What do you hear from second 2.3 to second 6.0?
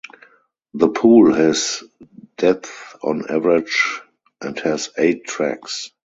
depth on average and has eight tracks.